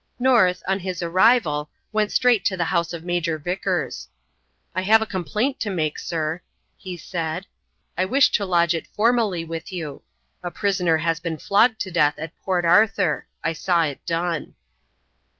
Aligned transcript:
North, 0.17 0.63
on 0.67 0.79
his 0.79 1.03
arrival, 1.03 1.69
went 1.91 2.11
straight 2.11 2.43
to 2.45 2.57
the 2.57 2.65
house 2.73 2.91
of 2.91 3.03
Major 3.05 3.37
Vickers. 3.37 4.07
"I 4.73 4.81
have 4.81 4.99
a 4.99 5.05
complaint 5.05 5.59
to 5.59 5.69
make, 5.69 5.99
sir," 5.99 6.41
he 6.75 6.97
said. 6.97 7.45
"I 7.95 8.05
wish 8.05 8.31
to 8.31 8.43
lodge 8.47 8.73
it 8.73 8.87
formally 8.87 9.45
with 9.45 9.71
you. 9.71 10.01
A 10.41 10.49
prisoner 10.49 10.97
has 10.97 11.19
been 11.19 11.37
flogged 11.37 11.79
to 11.81 11.91
death 11.91 12.15
at 12.17 12.35
Port 12.41 12.65
Arthur. 12.65 13.27
I 13.43 13.53
saw 13.53 13.83
it 13.83 14.03
done." 14.07 14.55